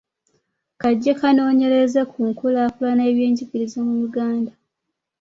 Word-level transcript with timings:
kajje 0.81 1.11
kanoonyereze 1.19 2.01
ku 2.11 2.19
nkulaakulana 2.29 3.01
y’ebyenjigiriza 3.03 3.77
mu 3.87 3.95
Uganda. 4.07 4.51